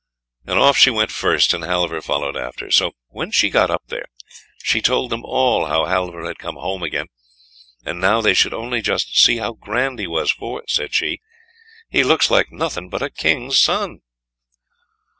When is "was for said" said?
10.07-10.95